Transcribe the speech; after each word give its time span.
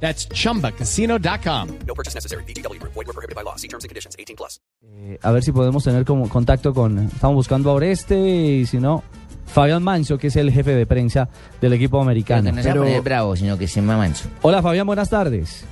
That's 0.00 0.28
chumbacasino.com. 0.28 1.68
No 1.86 1.94
purchase 1.94 2.14
necessary. 2.14 2.44
BGW. 2.44 2.78
Void 2.82 3.06
were 3.06 3.12
prohibited 3.12 3.34
by 3.34 3.42
law. 3.42 3.56
See 3.56 3.68
terms 3.68 3.84
and 3.84 3.88
conditions. 3.90 4.14
18 4.18 4.36
plus. 4.36 4.60
Eh, 4.82 5.18
a 5.22 5.32
ver 5.32 5.42
si 5.42 5.52
podemos 5.52 5.82
tener 5.84 6.04
como 6.04 6.28
contacto 6.28 6.72
con. 6.74 6.98
Estamos 7.06 7.34
buscando 7.36 7.70
a 7.70 7.74
Oreste 7.74 8.16
y 8.18 8.66
si 8.66 8.78
no, 8.78 9.02
Fabián 9.46 9.82
Manso, 9.82 10.18
que 10.18 10.26
es 10.28 10.36
el 10.36 10.52
jefe 10.52 10.74
de 10.74 10.86
prensa 10.86 11.28
del 11.60 11.72
equipo 11.72 12.00
americano. 12.00 12.50
Que 12.50 12.52
no 12.56 12.62
se 12.62 12.72
Pero- 12.72 13.02
bravo, 13.02 13.36
sino 13.36 13.56
que 13.58 13.66
se 13.68 13.80
me 13.82 13.96
manso. 13.96 14.28
Hola 14.42 14.62
Fabián, 14.62 14.86
buenas 14.86 15.08
tardes. 15.10 15.64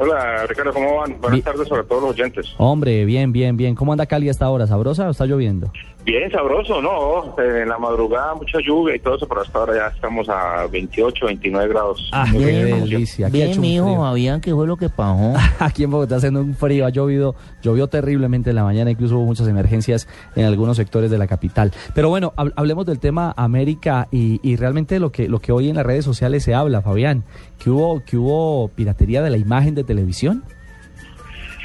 Hola 0.00 0.44
Ricardo, 0.48 0.72
¿cómo 0.72 0.96
van? 0.96 1.12
Buenas 1.20 1.30
Bien. 1.30 1.42
tardes 1.44 1.68
sobre 1.68 1.84
todos 1.84 2.02
los 2.02 2.10
oyentes. 2.10 2.46
Hombre, 2.58 3.04
bien, 3.04 3.30
bien, 3.30 3.56
bien. 3.56 3.76
¿Cómo 3.76 3.92
anda 3.92 4.06
Cali 4.06 4.28
hasta 4.28 4.44
ahora? 4.44 4.66
¿Sabrosa 4.66 5.06
o 5.06 5.10
está 5.12 5.24
lloviendo? 5.26 5.70
Bien, 6.04 6.30
sabroso, 6.30 6.82
¿no? 6.82 7.34
Eh, 7.42 7.62
En 7.62 7.68
la 7.70 7.78
madrugada 7.78 8.34
mucha 8.34 8.58
lluvia 8.60 8.94
y 8.94 8.98
todo 8.98 9.16
eso, 9.16 9.26
pero 9.26 9.40
hasta 9.40 9.58
ahora 9.58 9.74
ya 9.74 9.86
estamos 9.86 10.28
a 10.28 10.66
28, 10.70 11.24
29 11.26 11.68
grados. 11.68 12.10
Ah, 12.12 12.26
qué 12.30 12.38
delicia. 12.38 13.28
Aquí 13.28 13.36
Bien, 13.38 13.58
mijo. 13.58 13.96
Fabián, 13.96 14.40
¿qué 14.42 14.52
fue 14.52 14.66
lo 14.66 14.76
que 14.76 14.90
pasó? 14.90 15.32
Aquí 15.58 15.84
en 15.84 15.90
Bogotá 15.90 16.16
haciendo 16.16 16.40
un 16.42 16.54
frío, 16.54 16.84
ha 16.84 16.90
llovido, 16.90 17.34
llovió 17.62 17.86
terriblemente 17.88 18.50
en 18.50 18.56
la 18.56 18.64
mañana, 18.64 18.90
incluso 18.90 19.16
hubo 19.16 19.24
muchas 19.24 19.48
emergencias 19.48 20.06
en 20.36 20.44
algunos 20.44 20.76
sectores 20.76 21.10
de 21.10 21.16
la 21.16 21.26
capital. 21.26 21.72
Pero 21.94 22.10
bueno, 22.10 22.34
hab- 22.36 22.52
hablemos 22.56 22.84
del 22.84 22.98
tema 22.98 23.32
América 23.36 24.06
y, 24.10 24.40
y 24.42 24.56
realmente 24.56 24.98
lo 25.00 25.10
que, 25.10 25.26
lo 25.28 25.40
que 25.40 25.52
hoy 25.52 25.70
en 25.70 25.76
las 25.76 25.86
redes 25.86 26.04
sociales 26.04 26.44
se 26.44 26.52
habla, 26.54 26.82
Fabián, 26.82 27.24
que 27.58 27.70
hubo, 27.70 28.04
que 28.04 28.18
hubo 28.18 28.68
piratería 28.68 29.22
de 29.22 29.30
la 29.30 29.38
imagen 29.38 29.74
de 29.74 29.84
televisión. 29.84 30.44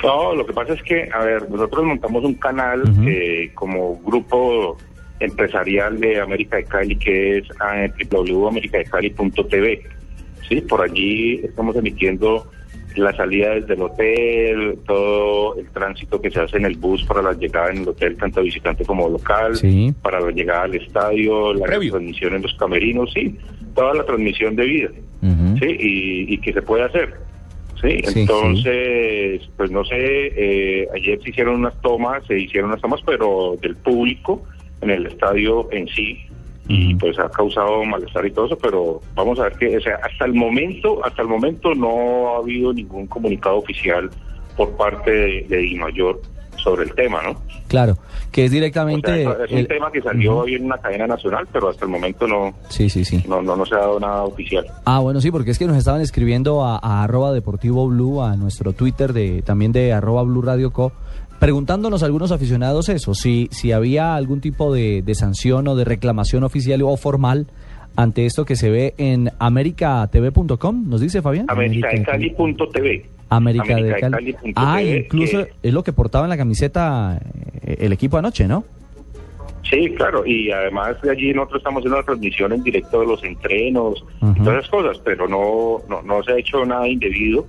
No, 0.03 0.33
lo 0.35 0.45
que 0.45 0.53
pasa 0.53 0.73
es 0.73 0.83
que, 0.83 1.09
a 1.13 1.23
ver, 1.25 1.49
nosotros 1.49 1.83
montamos 1.85 2.23
un 2.23 2.35
canal 2.35 2.83
eh, 3.05 3.51
como 3.53 3.97
grupo 3.99 4.77
empresarial 5.19 5.99
de 5.99 6.21
América 6.21 6.55
de 6.57 6.63
Cali 6.63 6.95
que 6.95 7.39
es 7.39 7.47
www.americadecali.tv. 8.09 9.81
Sí, 10.47 10.61
por 10.61 10.81
allí 10.81 11.41
estamos 11.43 11.75
emitiendo 11.75 12.49
la 12.95 13.15
salida 13.15 13.51
desde 13.55 13.75
el 13.75 13.81
hotel, 13.83 14.79
todo 14.87 15.55
el 15.59 15.69
tránsito 15.69 16.19
que 16.19 16.31
se 16.31 16.39
hace 16.39 16.57
en 16.57 16.65
el 16.65 16.75
bus 16.77 17.03
para 17.05 17.21
la 17.21 17.33
llegada 17.33 17.69
en 17.71 17.79
el 17.83 17.89
hotel, 17.89 18.17
tanto 18.17 18.41
visitante 18.41 18.83
como 18.85 19.07
local, 19.09 19.55
Sí. 19.55 19.93
para 20.01 20.19
la 20.19 20.31
llegada 20.31 20.63
al 20.63 20.75
estadio, 20.75 21.53
la 21.53 21.65
Previo. 21.65 21.91
transmisión 21.91 22.33
en 22.35 22.41
los 22.41 22.53
camerinos, 22.55 23.11
sí, 23.13 23.37
toda 23.75 23.93
la 23.93 24.03
transmisión 24.05 24.55
de 24.55 24.65
vida, 24.65 24.89
sí, 25.59 25.65
y, 25.79 26.33
y 26.33 26.37
que 26.39 26.51
se 26.51 26.61
puede 26.63 26.83
hacer. 26.83 27.13
Sí, 27.81 28.01
Sí, 28.05 28.19
entonces, 28.19 29.49
pues 29.55 29.71
no 29.71 29.85
sé, 29.85 29.95
eh, 29.95 30.87
ayer 30.93 31.21
se 31.21 31.29
hicieron 31.29 31.55
unas 31.55 31.79
tomas, 31.81 32.25
se 32.27 32.37
hicieron 32.37 32.71
unas 32.71 32.81
tomas, 32.81 33.01
pero 33.05 33.55
del 33.61 33.75
público 33.77 34.43
en 34.81 34.89
el 34.89 35.05
estadio 35.05 35.69
en 35.71 35.87
sí, 35.87 36.25
y 36.67 36.93
pues 36.95 37.17
ha 37.17 37.29
causado 37.29 37.83
malestar 37.83 38.25
y 38.27 38.31
todo 38.31 38.45
eso, 38.45 38.57
pero 38.57 39.01
vamos 39.15 39.39
a 39.39 39.43
ver 39.43 39.53
que, 39.53 39.77
o 39.77 39.81
sea, 39.81 39.95
hasta 40.03 40.25
el 40.25 40.33
momento, 40.33 41.03
hasta 41.03 41.23
el 41.23 41.27
momento 41.27 41.73
no 41.73 42.35
ha 42.35 42.37
habido 42.37 42.71
ningún 42.73 43.07
comunicado 43.07 43.57
oficial 43.57 44.09
por 44.55 44.77
parte 44.77 45.09
de, 45.09 45.45
de 45.47 45.65
sobre 46.59 46.83
el 46.83 46.93
tema, 46.93 47.21
¿no? 47.23 47.35
Claro, 47.67 47.97
que 48.31 48.45
es 48.45 48.49
O 48.49 48.51
sea, 48.51 48.59
directamente... 48.59 49.23
es, 49.23 49.29
es 49.45 49.51
un 49.51 49.57
el- 49.59 49.67
tema 49.67 49.91
que 49.91 50.01
salió 50.01 50.37
hoy 50.39 50.55
en 50.55 50.65
una 50.65 50.77
cadena 50.77 51.07
nacional, 51.07 51.47
pero 51.51 51.69
hasta 51.69 51.85
el 51.85 51.91
momento 51.91 52.27
no, 52.27 52.53
Sí, 52.69 52.89
sí, 52.89 53.03
sí. 53.05 53.23
no, 53.27 53.41
no, 53.41 53.55
no 53.55 53.65
se 53.65 53.75
ha 53.75 53.79
dado 53.79 53.99
nada 53.99 54.23
oficial. 54.23 54.65
Ah, 54.85 54.99
bueno, 54.99 55.21
sí, 55.21 55.31
porque 55.31 55.51
es 55.51 55.59
que 55.59 55.65
nos 55.65 55.77
estaban 55.77 56.01
escribiendo 56.01 56.63
a, 56.65 56.77
a 56.81 57.03
arroba 57.03 57.31
deportivo 57.33 57.87
blue, 57.87 58.21
a 58.21 58.35
nuestro 58.35 58.73
Twitter 58.73 59.13
de 59.13 59.41
también 59.41 59.71
de 59.71 59.93
arroba 59.93 60.23
blue 60.23 60.41
radio 60.41 60.71
co, 60.71 60.91
preguntándonos 61.39 62.03
algunos 62.03 62.31
aficionados 62.31 62.89
eso, 62.89 63.13
si, 63.13 63.47
si 63.51 63.71
había 63.71 64.15
algún 64.15 64.41
tipo 64.41 64.73
de, 64.73 65.01
de 65.01 65.15
sanción 65.15 65.67
o 65.69 65.75
de 65.75 65.85
reclamación 65.85 66.43
oficial 66.43 66.81
o 66.83 66.97
formal 66.97 67.47
ante 67.95 68.25
esto 68.25 68.45
que 68.45 68.55
se 68.55 68.69
ve 68.69 68.93
en 68.97 69.31
americatv.com, 69.39 70.89
nos 70.89 71.01
dice 71.01 71.21
Fabián. 71.21 71.45
Americadecali.tv. 71.49 73.09
América 73.29 73.75
de 73.75 73.99
Cali. 73.99 74.35
Ah, 74.55 74.81
incluso 74.81 75.45
que- 75.45 75.53
es 75.63 75.73
lo 75.73 75.83
que 75.83 75.93
portaba 75.93 76.25
en 76.25 76.29
la 76.29 76.37
camiseta 76.37 77.19
eh, 77.63 77.77
el 77.79 77.93
equipo 77.93 78.17
anoche, 78.17 78.47
¿no? 78.47 78.63
Sí, 79.69 79.93
claro, 79.95 80.25
y 80.25 80.49
además 80.51 80.99
de 81.03 81.11
allí 81.11 81.31
nosotros 81.33 81.59
estamos 81.59 81.81
haciendo 81.81 81.97
una 81.97 82.05
transmisión 82.05 82.51
en 82.53 82.63
directo 82.63 83.01
de 83.01 83.05
los 83.05 83.23
entrenos 83.23 84.03
y 84.35 84.39
todas 84.39 84.59
esas 84.59 84.69
cosas, 84.69 84.97
pero 85.05 85.27
no, 85.27 85.77
no, 85.87 86.01
no 86.01 86.23
se 86.23 86.31
ha 86.31 86.37
hecho 86.39 86.65
nada 86.65 86.87
indebido 86.87 87.45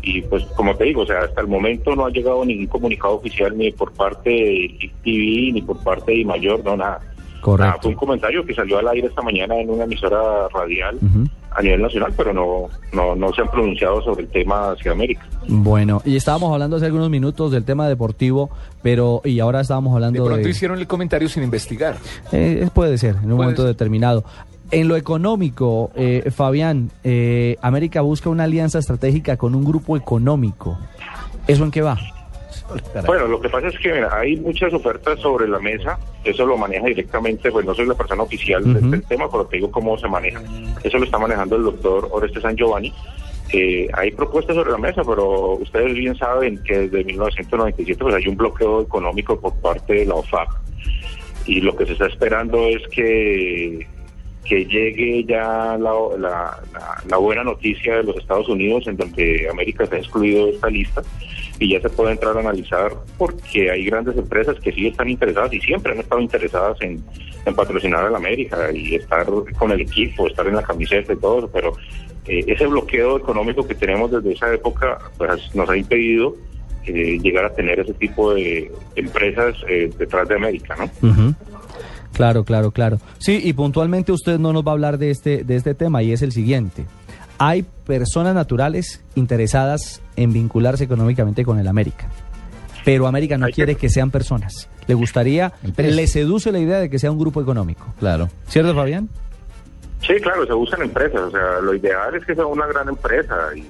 y 0.00 0.22
pues 0.22 0.44
como 0.56 0.76
te 0.76 0.84
digo, 0.84 1.02
o 1.02 1.06
sea, 1.06 1.20
hasta 1.20 1.40
el 1.40 1.48
momento 1.48 1.96
no 1.96 2.06
ha 2.06 2.10
llegado 2.10 2.44
ningún 2.44 2.66
comunicado 2.66 3.14
oficial 3.14 3.56
ni 3.58 3.72
por 3.72 3.92
parte 3.92 4.30
de 4.30 4.90
TV 5.02 5.50
ni 5.52 5.62
por 5.62 5.82
parte 5.82 6.12
de 6.12 6.24
Mayor, 6.24 6.62
no 6.64 6.76
nada. 6.76 7.00
Correcto. 7.40 7.66
Nada, 7.70 7.82
fue 7.82 7.90
un 7.90 7.96
comentario 7.96 8.44
que 8.46 8.54
salió 8.54 8.78
al 8.78 8.88
aire 8.88 9.08
esta 9.08 9.22
mañana 9.22 9.58
en 9.58 9.68
una 9.70 9.84
emisora 9.84 10.46
radial 10.54 10.96
Ujú. 10.96 11.28
A 11.54 11.62
nivel 11.62 11.82
nacional, 11.82 12.12
pero 12.16 12.32
no, 12.32 12.68
no, 12.92 13.14
no 13.14 13.32
se 13.32 13.42
han 13.42 13.48
pronunciado 13.48 14.02
sobre 14.02 14.24
el 14.24 14.28
tema 14.28 14.72
hacia 14.72 14.92
América. 14.92 15.26
Bueno, 15.46 16.02
y 16.04 16.16
estábamos 16.16 16.52
hablando 16.52 16.76
hace 16.76 16.86
algunos 16.86 17.10
minutos 17.10 17.52
del 17.52 17.64
tema 17.64 17.88
deportivo, 17.88 18.50
pero 18.82 19.20
y 19.24 19.40
ahora 19.40 19.60
estábamos 19.60 19.92
De 19.92 19.96
hablando 19.96 20.24
pronto 20.24 20.44
de... 20.44 20.50
hicieron 20.50 20.78
el 20.78 20.86
comentario 20.86 21.28
sin 21.28 21.42
investigar. 21.42 21.96
Eh, 22.32 22.68
puede 22.74 22.98
ser, 22.98 23.16
en 23.22 23.30
un 23.30 23.38
momento 23.38 23.62
ser. 23.62 23.72
determinado. 23.72 24.24
En 24.70 24.88
lo 24.88 24.96
económico, 24.96 25.90
eh, 25.94 26.30
Fabián, 26.34 26.90
eh, 27.04 27.56
América 27.62 28.00
busca 28.00 28.30
una 28.30 28.44
alianza 28.44 28.78
estratégica 28.78 29.36
con 29.36 29.54
un 29.54 29.64
grupo 29.64 29.96
económico. 29.96 30.78
¿Eso 31.46 31.64
en 31.64 31.70
qué 31.70 31.82
va? 31.82 31.98
Bueno, 33.06 33.26
lo 33.26 33.40
que 33.40 33.48
pasa 33.48 33.68
es 33.68 33.78
que 33.78 33.92
mira, 33.92 34.16
hay 34.16 34.36
muchas 34.36 34.72
ofertas 34.72 35.20
sobre 35.20 35.46
la 35.46 35.58
mesa, 35.58 35.98
eso 36.24 36.46
lo 36.46 36.56
maneja 36.56 36.86
directamente, 36.86 37.50
pues 37.50 37.66
no 37.66 37.74
soy 37.74 37.86
la 37.86 37.94
persona 37.94 38.22
oficial 38.22 38.64
de 38.64 38.78
Ujú. 38.80 38.94
este 38.94 39.06
tema, 39.08 39.30
pero 39.30 39.44
te 39.46 39.56
digo 39.56 39.70
cómo 39.70 39.98
se 39.98 40.08
maneja. 40.08 40.42
Eso 40.82 40.98
lo 40.98 41.04
está 41.04 41.18
manejando 41.18 41.56
el 41.56 41.64
doctor 41.64 42.08
Oreste 42.10 42.40
San 42.40 42.56
Giovanni. 42.56 42.92
Eh, 43.52 43.88
hay 43.92 44.10
propuestas 44.12 44.56
sobre 44.56 44.70
la 44.72 44.78
mesa, 44.78 45.02
pero 45.04 45.52
ustedes 45.52 45.94
bien 45.94 46.16
saben 46.16 46.62
que 46.64 46.88
desde 46.88 47.04
1997 47.04 48.02
pues 48.02 48.14
hay 48.14 48.26
un 48.26 48.36
bloqueo 48.36 48.82
económico 48.82 49.38
por 49.38 49.54
parte 49.60 49.92
de 49.92 50.06
la 50.06 50.14
OFAC 50.14 50.48
y 51.46 51.60
lo 51.60 51.76
que 51.76 51.84
se 51.86 51.92
está 51.92 52.06
esperando 52.06 52.66
es 52.66 52.82
que 52.88 53.86
que 54.44 54.64
llegue 54.66 55.24
ya 55.24 55.76
la, 55.78 55.92
la- 57.08 57.16
buena 57.16 57.42
noticia 57.44 57.96
de 57.96 58.04
los 58.04 58.16
Estados 58.16 58.48
Unidos 58.48 58.86
en 58.86 58.96
donde 58.96 59.48
América 59.50 59.86
se 59.86 59.94
ha 59.96 59.98
excluido 59.98 60.46
de 60.46 60.52
esta 60.52 60.68
lista 60.68 61.02
y 61.58 61.72
ya 61.72 61.80
se 61.80 61.88
puede 61.88 62.12
entrar 62.12 62.36
a 62.36 62.40
analizar 62.40 62.92
porque 63.16 63.70
hay 63.70 63.84
grandes 63.86 64.16
empresas 64.16 64.58
que 64.60 64.72
sí 64.72 64.88
están 64.88 65.08
interesadas 65.08 65.52
y 65.54 65.60
siempre 65.60 65.92
han 65.92 66.00
estado 66.00 66.20
interesadas 66.20 66.76
en, 66.82 67.02
en 67.46 67.54
patrocinar 67.54 68.04
a 68.04 68.16
América 68.16 68.70
y 68.72 68.96
estar 68.96 69.26
con 69.58 69.70
el 69.72 69.80
equipo, 69.80 70.26
estar 70.26 70.46
en 70.46 70.56
la 70.56 70.62
camiseta 70.62 71.12
y 71.12 71.16
todo 71.16 71.48
pero 71.48 71.72
eh, 72.26 72.44
ese 72.46 72.66
bloqueo 72.66 73.16
económico 73.18 73.66
que 73.66 73.74
tenemos 73.74 74.10
desde 74.10 74.32
esa 74.32 74.52
época 74.52 74.98
pues, 75.16 75.54
nos 75.54 75.68
ha 75.70 75.76
impedido 75.76 76.34
eh, 76.86 77.18
llegar 77.22 77.46
a 77.46 77.54
tener 77.54 77.80
ese 77.80 77.94
tipo 77.94 78.34
de 78.34 78.70
empresas 78.96 79.56
eh, 79.68 79.90
detrás 79.96 80.28
de 80.28 80.34
América, 80.34 80.76
¿no? 80.78 80.90
Claro, 82.14 82.44
claro, 82.44 82.70
claro. 82.70 82.98
Sí, 83.18 83.40
y 83.42 83.52
puntualmente 83.52 84.12
usted 84.12 84.38
no 84.38 84.52
nos 84.52 84.64
va 84.64 84.70
a 84.70 84.74
hablar 84.74 84.98
de 84.98 85.10
este, 85.10 85.44
de 85.44 85.56
este 85.56 85.74
tema 85.74 86.02
y 86.02 86.12
es 86.12 86.22
el 86.22 86.32
siguiente. 86.32 86.86
Hay 87.38 87.64
personas 87.84 88.34
naturales 88.34 89.02
interesadas 89.16 90.00
en 90.16 90.32
vincularse 90.32 90.84
económicamente 90.84 91.44
con 91.44 91.58
el 91.58 91.66
América, 91.66 92.08
pero 92.84 93.06
América 93.08 93.36
no 93.36 93.46
Hay 93.46 93.52
quiere 93.52 93.74
que 93.74 93.88
sean 93.88 94.10
personas. 94.10 94.68
Le 94.86 94.94
gustaría, 94.94 95.52
Empresas. 95.62 95.94
le 95.96 96.06
seduce 96.06 96.52
la 96.52 96.58
idea 96.60 96.78
de 96.78 96.88
que 96.90 96.98
sea 96.98 97.10
un 97.10 97.18
grupo 97.18 97.40
económico. 97.42 97.92
Claro. 97.98 98.28
¿Cierto, 98.46 98.74
Fabián? 98.74 99.08
Sí, 100.06 100.12
claro, 100.22 100.46
se 100.46 100.52
usan 100.52 100.82
empresas, 100.82 101.20
o 101.22 101.30
sea, 101.30 101.60
lo 101.62 101.74
ideal 101.74 102.14
es 102.14 102.24
que 102.26 102.34
sea 102.34 102.44
una 102.46 102.66
gran 102.66 102.88
empresa 102.88 103.34
y 103.56 103.62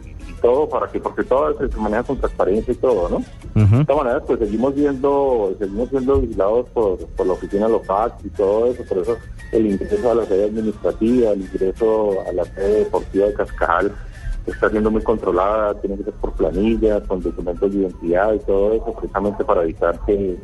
todo 0.45 0.69
para 0.69 0.87
que, 0.89 1.01
porque 1.01 1.25
todo 1.25 1.57
se 1.57 1.75
maneja 1.79 2.03
con 2.03 2.19
transparencia 2.19 2.71
y 2.71 2.77
todo, 2.77 3.09
¿no? 3.09 3.25
De 3.55 3.81
esta 3.81 3.95
manera, 3.95 4.21
pues 4.21 4.39
seguimos 4.41 4.75
viendo, 4.75 5.55
seguimos 5.59 5.89
siendo 5.89 6.21
vigilados 6.21 6.67
por, 6.75 6.99
por 6.99 7.27
la 7.27 7.33
oficina 7.33 7.67
LOFAC 7.67 8.27
y 8.27 8.29
todo 8.29 8.67
eso, 8.67 8.85
por 8.85 8.99
eso 8.99 9.17
el 9.53 9.67
ingreso 9.69 10.11
a 10.11 10.17
la 10.17 10.27
sede 10.27 10.45
administrativa, 10.45 11.31
el 11.31 11.41
ingreso 11.41 12.21
a 12.29 12.33
la 12.33 12.45
sede 12.45 12.81
deportiva 12.81 13.27
de 13.27 13.33
Cascajal 13.33 13.93
está 14.47 14.69
siendo 14.69 14.91
muy 14.91 15.03
controlada, 15.03 15.81
tiene 15.81 15.97
que 15.97 16.05
ser 16.05 16.13
por 16.13 16.33
planilla, 16.33 17.01
con 17.05 17.23
documentos 17.23 17.73
de 17.73 17.79
identidad 17.79 18.35
y 18.35 18.39
todo 18.41 18.75
eso, 18.75 18.95
precisamente 19.01 19.45
para 19.47 19.63
evitar 19.63 19.99
que, 20.05 20.37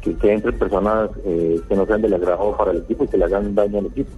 que, 0.00 0.16
que 0.16 0.32
entren 0.32 0.58
personas 0.58 1.10
eh, 1.26 1.60
que 1.68 1.76
no 1.76 1.84
sean 1.84 2.00
del 2.00 2.14
agrado 2.14 2.56
para 2.56 2.70
el 2.70 2.78
equipo 2.78 3.04
y 3.04 3.08
que 3.08 3.18
le 3.18 3.26
hagan 3.26 3.54
daño 3.54 3.80
al 3.80 3.86
equipo. 3.86 4.12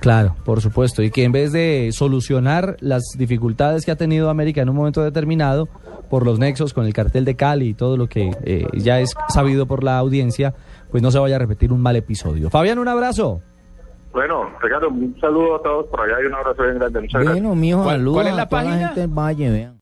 Claro, 0.00 0.34
por 0.44 0.60
supuesto. 0.60 1.02
Y 1.02 1.10
que 1.10 1.24
en 1.24 1.32
vez 1.32 1.52
de 1.52 1.90
solucionar 1.92 2.76
las 2.80 3.02
dificultades 3.18 3.84
que 3.84 3.90
ha 3.90 3.96
tenido 3.96 4.30
América 4.30 4.62
en 4.62 4.68
un 4.70 4.76
momento 4.76 5.02
determinado, 5.02 5.68
por 6.08 6.24
los 6.24 6.38
nexos 6.38 6.72
con 6.74 6.86
el 6.86 6.92
cartel 6.94 7.24
de 7.24 7.36
Cali 7.36 7.68
y 7.68 7.74
todo 7.74 7.96
lo 7.96 8.08
que 8.08 8.30
eh, 8.44 8.66
ya 8.74 8.98
es 9.00 9.14
sabido 9.28 9.66
por 9.66 9.84
la 9.84 9.98
audiencia, 9.98 10.54
pues 10.90 11.02
no 11.02 11.10
se 11.10 11.18
vaya 11.18 11.36
a 11.36 11.38
repetir 11.38 11.72
un 11.72 11.80
mal 11.82 11.94
episodio. 11.96 12.50
Fabián, 12.50 12.78
un 12.78 12.88
abrazo. 12.88 13.42
Bueno, 14.12 14.50
Ricardo, 14.60 14.88
un 14.88 15.14
saludo 15.20 15.56
a 15.56 15.62
todos 15.62 15.86
por 15.86 16.00
allá 16.00 16.14
y 16.20 16.26
un 16.26 16.34
abrazo 16.34 16.62
bien 16.64 16.78
grande. 16.78 17.00
Muchas 17.02 17.22
gracias. 17.22 17.32
Bueno, 17.42 17.54
mijo, 17.54 17.82
¿Cuál- 17.84 18.26
es 18.26 18.34
la 18.34 18.48
página? 18.48 18.78
gente 18.88 19.00
del 19.02 19.10
Valle, 19.10 19.50
vean. 19.50 19.74